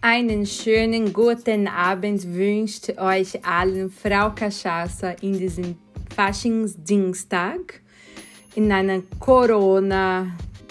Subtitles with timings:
[0.00, 5.76] Einen schönen guten Abend wünscht euch allen Frau Cachaça in diesem
[6.14, 7.80] Faschingsdienstag
[8.54, 10.28] in einer Corona.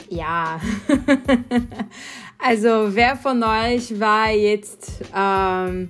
[0.09, 0.61] Ja,
[2.39, 5.89] also wer von euch war jetzt ähm,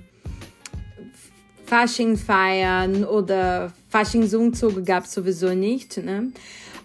[1.64, 5.96] Fasching feiern oder Faschingsumzug gab es sowieso nicht.
[5.98, 6.32] Ne?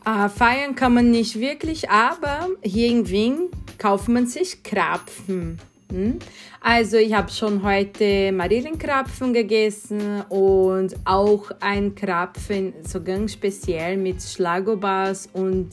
[0.06, 3.50] Äh, feiern kann man nicht wirklich, aber hier in Wien
[3.80, 5.60] kauft man sich Krapfen.
[5.94, 6.18] Hm?
[6.60, 14.20] Also ich habe schon heute Marillenkrapfen gegessen und auch ein Krapfen so ganz speziell mit
[14.24, 15.70] Schlagobers und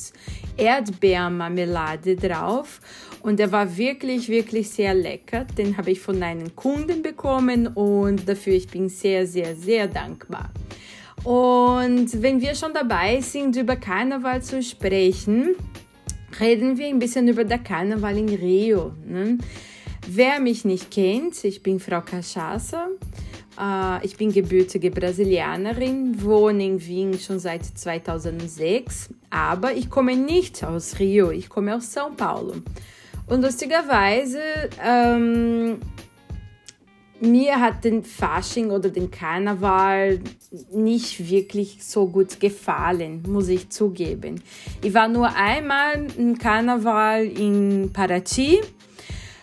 [0.58, 2.82] Erdbeermarmelade drauf.
[3.22, 5.46] Und der war wirklich, wirklich sehr lecker.
[5.56, 10.50] Den habe ich von einem Kunden bekommen und dafür ich bin sehr, sehr, sehr dankbar.
[11.24, 15.54] Und wenn wir schon dabei sind, über Karneval zu sprechen,
[16.38, 18.92] reden wir ein bisschen über den Karneval in Rio.
[19.06, 19.38] Ne?
[20.08, 22.88] Wer mich nicht kennt, ich bin Frau Cachaça.
[23.58, 30.64] Äh, ich bin gebürtige Brasilianerin, wohne in Wien schon seit 2006, aber ich komme nicht
[30.64, 32.54] aus Rio, ich komme aus São Paulo.
[33.26, 34.40] Und lustigerweise,
[34.82, 35.78] ähm,
[37.20, 40.20] mir hat den Fasching oder den Karneval
[40.72, 44.42] nicht wirklich so gut gefallen, muss ich zugeben.
[44.82, 48.60] Ich war nur einmal im Karneval in Paraty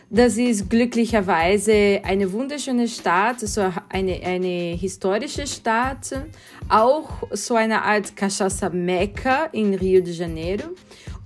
[0.09, 6.13] das ist glücklicherweise eine wunderschöne Stadt, so eine, eine historische Stadt,
[6.69, 10.69] auch so eine Art Cachaça Mecca in Rio de Janeiro.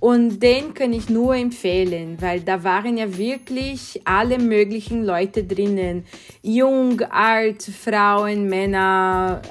[0.00, 6.04] Und den kann ich nur empfehlen, weil da waren ja wirklich alle möglichen Leute drinnen.
[6.42, 9.42] Jung, alt, Frauen, Männer,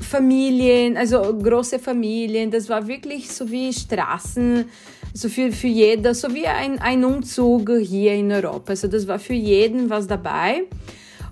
[0.00, 2.50] Familien, also große Familien.
[2.50, 4.64] Das war wirklich so wie Straßen
[5.18, 8.70] so viel für jeder, so wie ein, ein Umzug hier in Europa.
[8.70, 10.64] Also das war für jeden was dabei.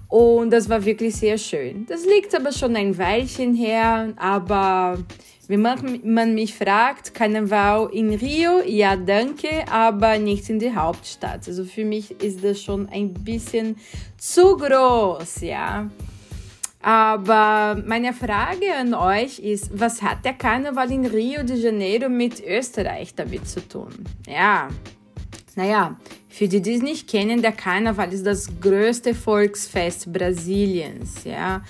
[0.08, 1.86] Und das war wirklich sehr schön.
[1.86, 4.98] Das liegt aber schon ein Weilchen her, aber
[5.48, 11.46] wenn man, man mich fragt, Karneval in Rio, ja danke, aber nicht in der Hauptstadt.
[11.46, 13.76] Also für mich ist das schon ein bisschen
[14.16, 15.88] zu groß, ja.
[16.86, 22.40] Aber meine Frage an euch ist, was hat der Karneval in Rio de Janeiro mit
[22.46, 23.88] Österreich damit zu tun?
[24.24, 24.68] Ja,
[25.56, 25.98] naja,
[26.28, 31.24] für die, die es nicht kennen, der Karneval ist das größte Volksfest Brasiliens.
[31.24, 31.62] Ja,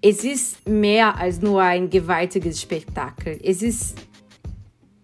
[0.00, 3.40] es ist mehr als nur ein gewaltiges Spektakel.
[3.42, 3.98] Es ist,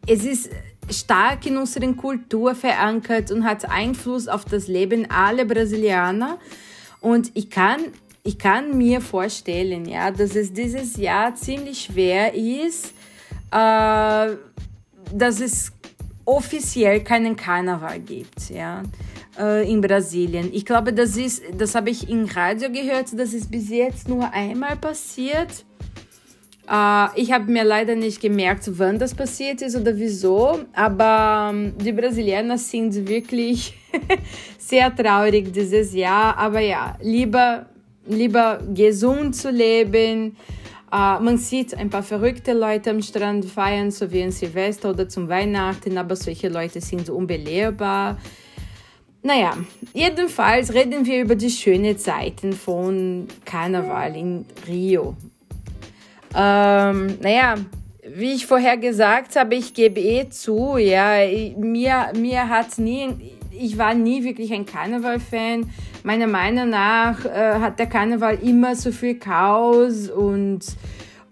[0.06, 0.50] es ist
[0.88, 6.38] stark in unserer Kultur verankert und hat Einfluss auf das Leben aller Brasilianer.
[7.00, 7.80] Und ich kann
[8.28, 12.92] ich kann mir vorstellen, ja, dass es dieses Jahr ziemlich schwer ist,
[13.50, 14.36] äh,
[15.14, 15.72] dass es
[16.26, 18.82] offiziell keinen Karneval gibt, ja,
[19.38, 20.50] äh, in Brasilien.
[20.52, 24.30] Ich glaube, das ist, das habe ich im Radio gehört, das ist bis jetzt nur
[24.30, 25.64] einmal passiert.
[26.70, 31.72] Äh, ich habe mir leider nicht gemerkt, wann das passiert ist oder wieso, aber ähm,
[31.78, 33.72] die Brasilianer sind wirklich
[34.58, 36.36] sehr traurig dieses Jahr.
[36.36, 37.64] Aber ja, lieber
[38.08, 40.36] lieber gesund zu leben.
[40.90, 45.06] Uh, man sieht ein paar verrückte Leute am Strand feiern, so wie in Silvester oder
[45.06, 48.16] zum Weihnachten, aber solche Leute sind unbelehrbar.
[49.22, 49.58] Naja,
[49.92, 55.14] jedenfalls reden wir über die schönen Zeiten von Karneval in Rio.
[56.34, 57.56] Ähm, naja,
[58.14, 61.18] wie ich vorher gesagt habe, ich gebe eh zu, ja,
[61.56, 63.08] mir, mir hat nie,
[63.58, 65.70] ich war nie wirklich ein Karneval-Fan.
[66.04, 70.60] Meiner Meinung nach äh, hat der Karneval immer so viel Chaos und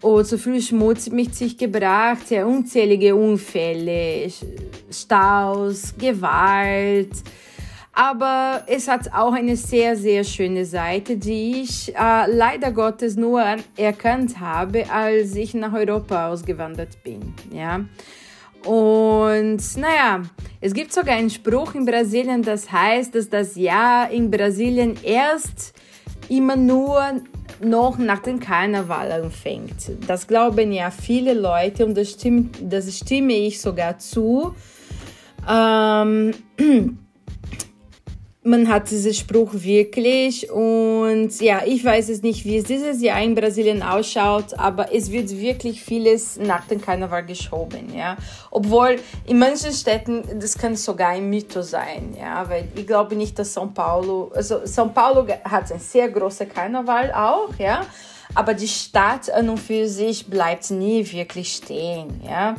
[0.03, 4.31] oh, so viel Schmutz mit sich gebracht, ja, unzählige Unfälle,
[4.91, 7.13] Staus, Gewalt.
[7.93, 13.43] Aber es hat auch eine sehr, sehr schöne Seite, die ich äh, leider Gottes nur
[13.77, 17.33] erkannt habe, als ich nach Europa ausgewandert bin.
[17.51, 17.81] Ja.
[18.66, 20.22] Und naja,
[20.60, 25.72] es gibt sogar einen Spruch in Brasilien, das heißt, dass das Jahr in Brasilien erst
[26.28, 27.01] immer nur
[27.60, 29.92] noch nach dem Karneval anfängt.
[30.07, 34.54] Das glauben ja viele Leute und das, stimmt, das stimme ich sogar zu.
[35.48, 36.34] Ähm,
[38.47, 43.21] man hat diesen Spruch wirklich und ja, ich weiß es nicht, wie es dieses Jahr
[43.21, 48.16] in Brasilien ausschaut, aber es wird wirklich vieles nach dem Karneval geschoben, ja.
[48.51, 48.97] Obwohl
[49.27, 53.57] in manchen Städten, das kann sogar ein Mythos sein, ja, weil ich glaube nicht, dass
[53.57, 57.84] São Paulo, also São Paulo hat ein sehr großer Karneval auch, ja,
[58.34, 62.54] aber die Stadt an und für sich bleibt nie wirklich stehen, ja.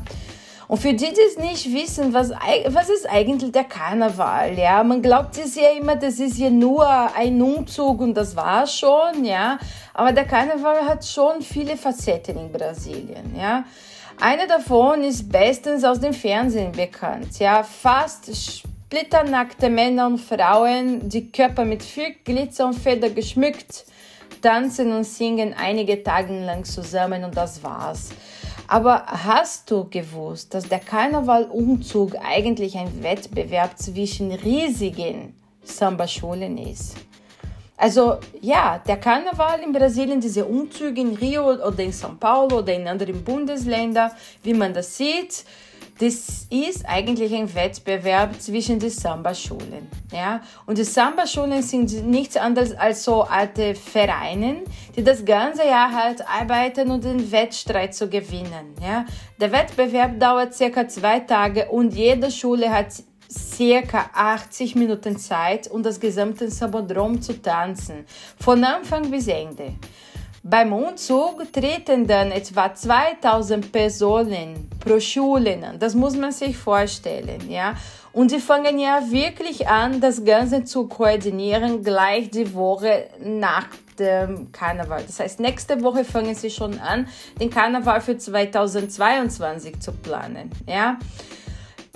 [0.68, 4.58] Und für die, die es nicht wissen, was, was ist eigentlich der Karneval?
[4.58, 6.86] Ja, man glaubt es ja immer, das ist ja nur
[7.16, 9.60] ein Umzug und das war schon, ja.
[9.94, 13.64] Aber der Karneval hat schon viele Facetten in Brasilien, ja.
[14.20, 17.64] Eine davon ist bestens aus dem Fernsehen bekannt, ja.
[17.64, 23.86] Fast splitternackte Männer und Frauen, die Körper mit viel Glitzer und Feder geschmückt,
[24.42, 28.10] tanzen und singen einige Tage lang zusammen und das war's.
[28.68, 35.34] Aber hast du gewusst, dass der Karnevalumzug eigentlich ein Wettbewerb zwischen riesigen
[35.64, 36.96] Samba-Schulen ist?
[37.78, 42.74] Also ja, der Karneval in Brasilien, diese Umzüge in Rio oder in São Paulo oder
[42.74, 44.12] in anderen Bundesländern,
[44.44, 45.46] wie man das sieht,
[46.00, 49.88] das ist eigentlich ein Wettbewerb zwischen den Samba-Schulen.
[50.12, 50.42] Ja?
[50.66, 54.64] Und die Samba-Schulen sind nichts anderes als so alte Vereine,
[54.96, 58.76] die das ganze Jahr halt arbeiten, um den Wettstreit zu gewinnen.
[58.82, 59.06] Ja?
[59.40, 62.88] Der Wettbewerb dauert circa zwei Tage und jede Schule hat
[63.30, 68.06] circa 80 Minuten Zeit, um das gesamte Sabodrom zu tanzen,
[68.40, 69.74] von Anfang bis Ende.
[70.50, 75.78] Beim Umzug treten dann etwa 2000 Personen pro Schule an.
[75.78, 77.76] Das muss man sich vorstellen, ja.
[78.14, 83.68] Und sie fangen ja wirklich an, das Ganze zu koordinieren, gleich die Woche nach
[84.00, 85.04] dem Karneval.
[85.06, 87.10] Das heißt, nächste Woche fangen sie schon an,
[87.42, 90.98] den Karneval für 2022 zu planen, ja.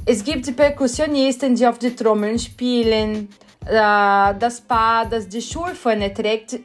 [0.05, 3.29] Es gibt die Perkussionisten, die auf die Trommeln spielen,
[3.65, 6.59] äh, das Paar, das die Schulfahne trägt,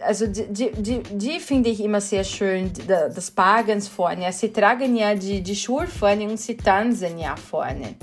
[0.00, 4.32] also die, die, die, die finde ich immer sehr schön, das Paar ganz vorne.
[4.32, 7.96] Sie tragen ja die, die Schulfahne und sie tanzen ja vorne.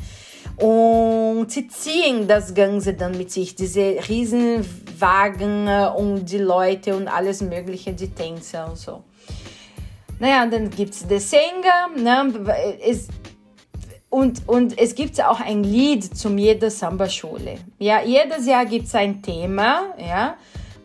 [0.57, 7.42] Und sie ziehen das Ganze dann mit sich, diese Riesenwagen und die Leute und alles
[7.42, 9.04] Mögliche, die Tänzer und so.
[10.19, 11.89] Naja, dann gibt es den Sänger.
[11.98, 12.80] Ne?
[12.86, 13.07] Es,
[14.13, 17.57] und, und es gibt auch ein Lied zum jeder Samba-Schule.
[17.80, 20.36] Ja, jedes Jahr gibt es ein Thema, ja,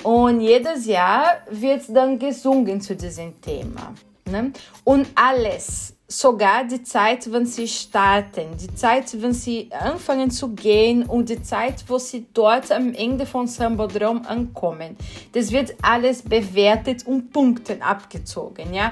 [0.03, 3.93] und jedes Jahr wird dann gesungen zu diesem Thema.
[4.25, 4.53] Ne?
[4.83, 11.03] Und alles, sogar die Zeit, wenn sie starten, die Zeit, wenn sie anfangen zu gehen
[11.03, 14.97] und die Zeit, wo sie dort am Ende von Sambodrom ankommen,
[15.33, 18.91] das wird alles bewertet und Punkten abgezogen, ja.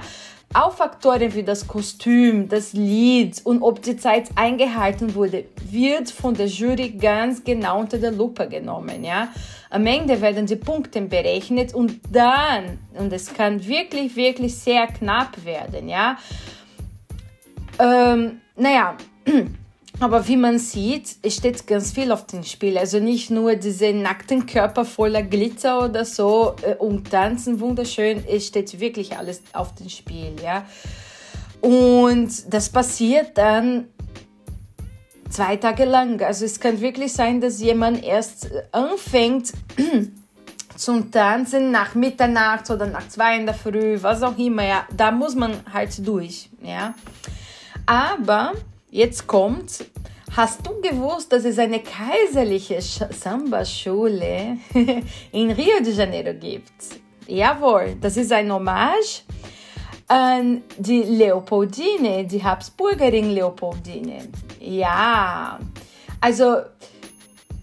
[0.58, 6.32] Auch Faktoren wie das Kostüm, das Lied und ob die Zeit eingehalten wurde, wird von
[6.32, 9.05] der Jury ganz genau unter der Lupe genommen.
[9.05, 9.29] Ja?
[9.69, 15.44] Am Ende werden die Punkte berechnet und dann, und es kann wirklich, wirklich sehr knapp
[15.44, 15.91] werden.
[15.91, 16.17] Ja?
[17.79, 18.97] Ähm, naja,
[19.98, 22.76] Aber wie man sieht, es steht ganz viel auf dem Spiel.
[22.76, 28.22] Also nicht nur diese nackten Körper voller Glitzer oder so äh, und tanzen wunderschön.
[28.26, 30.66] Es steht wirklich alles auf dem Spiel, ja.
[31.62, 33.87] Und das passiert dann
[35.31, 36.20] zwei Tage lang.
[36.20, 39.52] Also es kann wirklich sein, dass jemand erst anfängt
[40.76, 44.64] zum Tanzen nach Mitternacht oder nach zwei in der Früh, was auch immer.
[44.64, 46.94] Ja, da muss man halt durch, ja.
[47.87, 48.52] Aber
[48.90, 49.84] Jetzt kommt,
[50.36, 54.58] hast du gewusst, dass es eine kaiserliche Samba-Schule
[55.32, 57.00] in Rio de Janeiro gibt?
[57.26, 59.22] Jawohl, das ist ein Hommage
[60.06, 64.28] an die Leopoldine, die Habsburgerin Leopoldine.
[64.60, 65.58] Ja,
[66.20, 66.58] also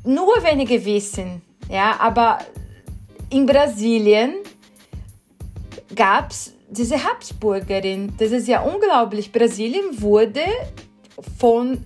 [0.04, 2.40] nur wenige wissen, ja, aber
[3.30, 4.36] in Brasilien
[5.96, 8.14] gab es diese Habsburgerin.
[8.18, 9.32] Das ist ja unglaublich.
[9.32, 10.42] Brasilien wurde
[11.40, 11.86] von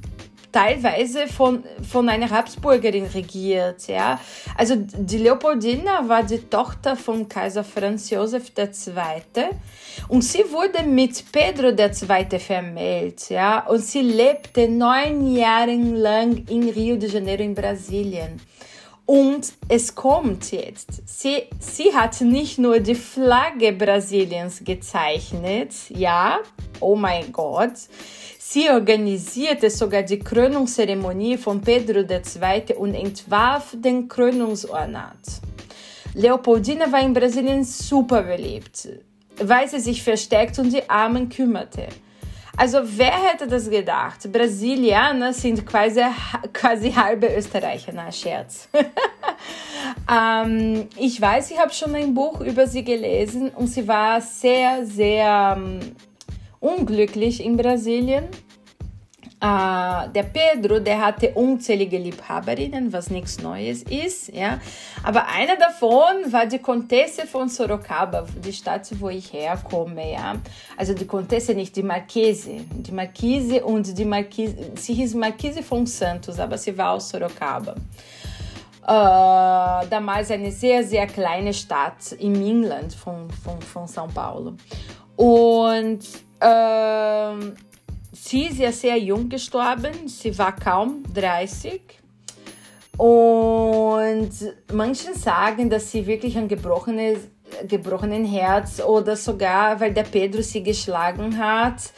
[0.52, 3.88] teilweise von, von einer Habsburgerin regiert.
[3.88, 4.20] Ja?
[4.58, 9.46] Also die Leopoldina war die Tochter von Kaiser Franz Josef II.
[10.08, 12.40] Und sie wurde mit Pedro II.
[12.40, 13.30] vermählt.
[13.30, 13.68] Ja?
[13.68, 18.42] Und sie lebte neun Jahre lang in Rio de Janeiro in Brasilien.
[19.06, 21.02] Und es kommt jetzt.
[21.08, 26.40] Sie, sie hat nicht nur die Flagge Brasiliens gezeichnet, ja,
[26.82, 27.72] oh mein Gott,
[28.50, 32.76] Sie organisierte sogar die Krönungszeremonie von Pedro II.
[32.78, 35.42] und entwarf den Krönungsornat.
[36.14, 38.88] Leopoldina war in Brasilien super beliebt,
[39.44, 41.88] weil sie sich versteckt um die Armen kümmerte.
[42.56, 44.32] Also wer hätte das gedacht?
[44.32, 46.04] Brasilianer sind quasi,
[46.54, 48.70] quasi halbe Österreicher, na Scherz.
[50.10, 54.86] ähm, ich weiß, ich habe schon ein Buch über sie gelesen und sie war sehr,
[54.86, 55.80] sehr ähm,
[56.60, 58.26] unglücklich in Brasilien.
[59.40, 64.60] Uh, der Pedro, der hatte unzählige Liebhaberinnen, was nichts Neues ist, ja.
[65.04, 70.38] Aber eine davon war die Contesse von Sorocaba, die Stadt, wo ich herkomme, ja.
[70.76, 72.62] Also die Contesse, nicht die Marquise.
[72.72, 77.76] Die Marquise und die Marquise, sie hieß Marquise von Santos, aber sie war aus Sorocaba.
[78.82, 84.54] Uh, damals eine sehr, sehr kleine Stadt im Inland von, von, von São Paulo.
[85.16, 86.00] Und
[86.42, 87.54] uh,
[88.20, 91.82] Sie ist ja sehr jung gestorben, sie war kaum 30.
[92.98, 94.32] Und
[94.74, 97.20] manche sagen, dass sie wirklich ein gebrochenes,
[97.68, 101.94] gebrochenen Herz oder sogar, weil der Pedro sie geschlagen hat,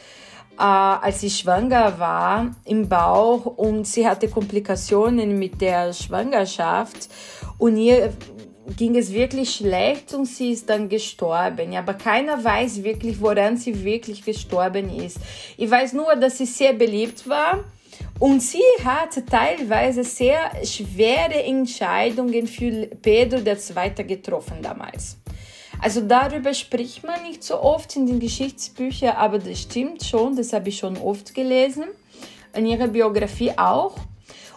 [0.58, 3.46] äh, als sie schwanger war im Bauch.
[3.46, 7.08] Und sie hatte Komplikationen mit der Schwangerschaft.
[7.58, 8.12] Und ihr
[8.76, 11.74] ging es wirklich schlecht und sie ist dann gestorben.
[11.76, 15.18] Aber keiner weiß wirklich, woran sie wirklich gestorben ist.
[15.56, 17.64] Ich weiß nur, dass sie sehr beliebt war.
[18.18, 24.04] Und sie hatte teilweise sehr schwere Entscheidungen für Pedro II.
[24.04, 25.16] getroffen damals.
[25.80, 30.52] Also darüber spricht man nicht so oft in den Geschichtsbüchern, aber das stimmt schon, das
[30.52, 31.84] habe ich schon oft gelesen.
[32.54, 33.96] In ihrer Biografie auch.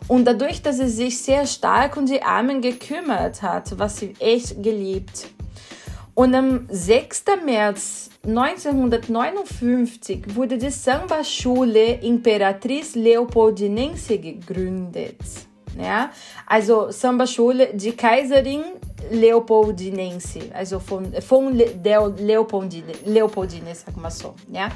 [0.08, 4.62] Und dadurch, dass sie sich sehr stark um die Armen gekümmert hat, was sie echt
[4.62, 5.30] geliebt.
[6.16, 7.24] Und am 6.
[7.44, 15.18] März 1959 wurde die Samba-Schule Imperatriz Leopoldinense gegründet.
[15.78, 16.10] Ja?
[16.46, 18.64] Also Samba-Schule, die Kaiserin
[19.12, 24.34] Leopoldinense, also von, von Leopoldine, Leopoldine, sag mal so.
[24.52, 24.70] Ja?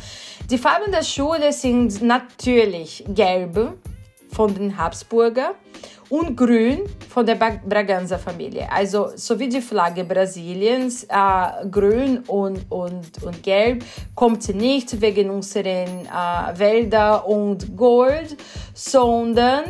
[0.50, 3.74] Die Farben der Schule sind natürlich gelb,
[4.32, 5.56] von den Habsburger
[6.10, 8.68] und grün von der Braganza-Familie.
[8.72, 13.84] Also so wie die Flagge Brasiliens, äh, grün und, und, und gelb
[14.16, 15.66] kommt nicht wegen unseren
[16.06, 18.38] äh, Wälder und Gold,
[18.74, 19.66] sondern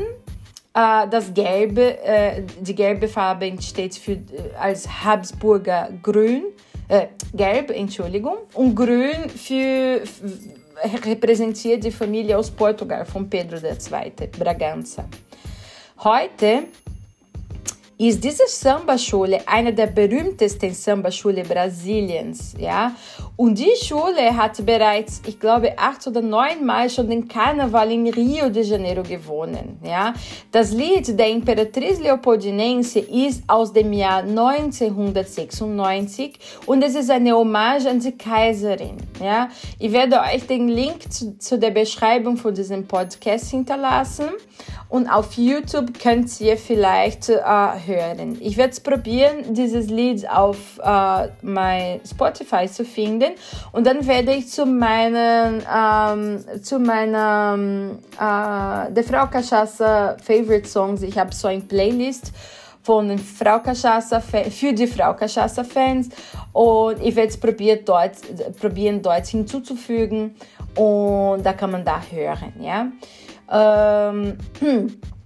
[0.74, 4.20] äh, das Gelbe, äh, die gelbe Farbe entsteht für, äh,
[4.60, 6.44] als Habsburger Grün,
[6.88, 10.02] äh, Gelb, Entschuldigung, und Grün für
[11.06, 15.06] repräsentiert die Familie aus Portugal von Pedro II, Braganza.
[16.04, 16.64] Heute
[18.00, 22.92] ist diese Samba-Schule eine der berühmtesten Samba-Schule Brasiliens, ja.
[23.36, 28.08] Und die Schule hat bereits, ich glaube, acht oder neun Mal schon den Karneval in
[28.08, 30.14] Rio de Janeiro gewonnen, ja.
[30.52, 36.38] Das Lied der Imperatriz Leopoldinense ist aus dem Jahr 1996
[36.68, 39.50] und es ist eine Hommage an die Kaiserin, ja.
[39.80, 44.30] Ich werde euch den Link zu, zu der Beschreibung von diesem Podcast hinterlassen
[44.90, 47.38] und auf YouTube könnt ihr vielleicht äh,
[47.88, 48.38] hören.
[48.42, 53.32] Ich werde probieren, dieses Lied auf äh, mein Spotify zu finden
[53.72, 57.58] und dann werde ich zu meinen ähm, zu meiner
[58.16, 61.02] äh, der Frau Cachaça Favorite Songs.
[61.02, 62.32] Ich habe so ein Playlist
[62.84, 66.10] von Frau Cachaça für die Frau Cachaça Fans
[66.54, 68.14] und ich werde es probieren dort
[68.60, 70.36] probieren dort hinzuzufügen
[70.76, 72.88] und da kann man da hören, ja.
[73.50, 74.38] Ähm,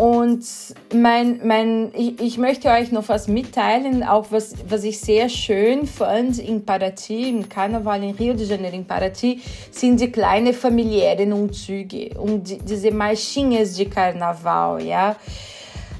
[0.00, 0.46] und
[0.94, 5.86] mein, mein, ich, ich, möchte euch noch was mitteilen, auch was, was ich sehr schön
[5.86, 11.34] fand in Paraty, im Karneval in Rio de Janeiro, in Paraty, sind die kleinen familiären
[11.34, 15.16] Umzüge und die, diese Marchinhas de Karneval, ja.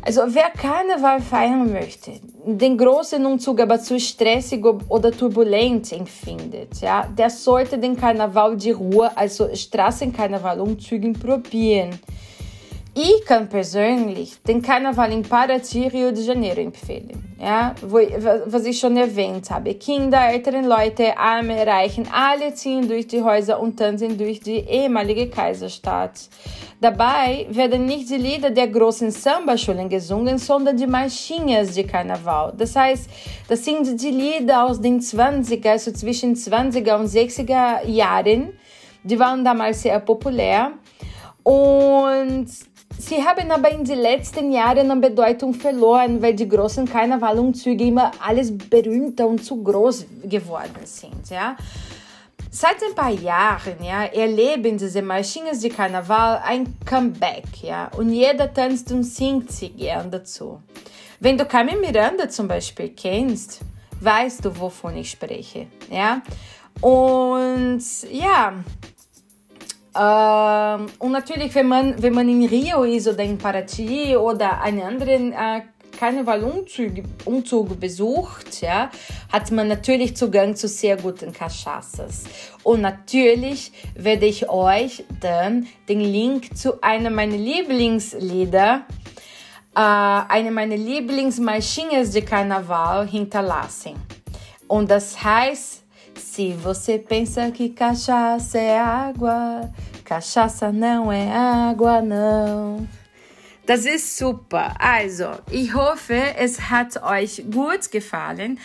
[0.00, 2.12] Also wer Karneval feiern möchte,
[2.46, 8.72] den großen Umzug aber zu stressig oder turbulent empfindet, ja, der sollte den Karneval de
[8.72, 12.00] Rua, also Straßenkarneval-Umzügen probieren.
[12.94, 17.36] Ich kann persönlich den Karneval in Paraty, Rio de Janeiro empfehlen.
[17.40, 17.98] Ja, wo,
[18.46, 19.74] was ich schon erwähnt habe.
[19.74, 25.28] Kinder, ältere Leute, Arme, Reichen, alle ziehen durch die Häuser und tanzen durch die ehemalige
[25.30, 26.28] Kaiserstadt.
[26.80, 32.52] Dabei werden nicht die Lieder der großen Samba-Schulen gesungen, sondern die Marchinhas de Karneval.
[32.58, 33.08] Das heißt,
[33.48, 38.54] das sind die Lieder aus den 20er, also zwischen 20er und 60er Jahren.
[39.04, 40.72] Die waren damals sehr populär.
[41.42, 42.48] Und
[42.98, 48.10] Sie haben aber in den letzten Jahren an Bedeutung verloren, weil die großen Karnevalumzüge immer
[48.24, 51.30] alles berühmter und zu groß geworden sind.
[51.30, 51.56] Ja?
[52.50, 57.62] Seit ein paar Jahren ja, erleben diese Maschinen de Karneval ein Comeback.
[57.62, 57.90] Ja?
[57.96, 60.60] Und jeder tanzt und singt sie gern dazu.
[61.20, 63.60] Wenn du Carmen Miranda zum Beispiel kennst,
[64.00, 65.68] weißt du, wovon ich spreche.
[65.90, 66.22] Ja?
[66.80, 68.54] Und ja,
[69.98, 74.82] ähm, und natürlich, wenn man, wenn man in Rio ist oder in Paraty oder einen
[74.82, 75.62] anderen äh,
[75.98, 78.90] Karnevalumzug Umzug besucht, ja,
[79.32, 82.24] hat man natürlich Zugang zu sehr guten Cachaças.
[82.62, 88.86] Und natürlich werde ich euch dann den Link zu einem meiner Lieblingslieder,
[89.74, 93.94] äh, eine meiner Lieblingsmarchinhas de Carnaval hinterlassen.
[94.68, 95.82] Und das heißt,
[96.16, 99.70] se você pensa que cachaça é água,
[100.04, 102.88] cachaça não é água, não.
[103.66, 104.74] Das ist super.
[104.78, 108.58] Also, ich hoffe, es hat euch gut gefallen.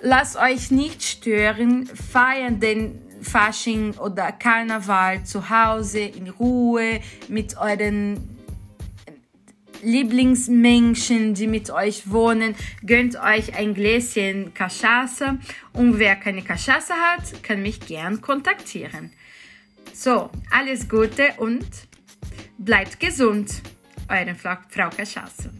[0.00, 1.86] Lasst euch nicht stören.
[1.86, 8.43] Feiern den Fasching oder Karneval zu Hause in Ruhe mit euren
[9.84, 12.54] Lieblingsmenschen, die mit euch wohnen.
[12.84, 15.38] Gönnt euch ein Gläschen Cachaça.
[15.72, 19.12] Und wer keine Cachaça hat, kann mich gern kontaktieren.
[19.92, 21.66] So, alles Gute und
[22.58, 23.62] bleibt gesund.
[24.08, 25.50] Eure Frau Cachaça.